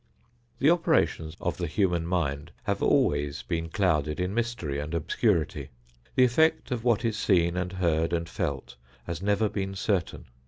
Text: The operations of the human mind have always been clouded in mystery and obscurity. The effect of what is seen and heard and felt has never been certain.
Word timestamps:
The 0.57 0.71
operations 0.71 1.37
of 1.39 1.57
the 1.57 1.67
human 1.67 2.07
mind 2.07 2.51
have 2.63 2.81
always 2.81 3.43
been 3.43 3.69
clouded 3.69 4.19
in 4.19 4.33
mystery 4.33 4.79
and 4.79 4.95
obscurity. 4.95 5.69
The 6.15 6.23
effect 6.23 6.71
of 6.71 6.83
what 6.83 7.05
is 7.05 7.15
seen 7.15 7.55
and 7.55 7.73
heard 7.73 8.11
and 8.11 8.27
felt 8.27 8.77
has 9.05 9.21
never 9.21 9.47
been 9.47 9.75
certain. 9.75 10.25